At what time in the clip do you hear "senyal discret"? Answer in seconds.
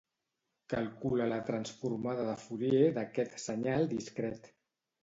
3.49-4.53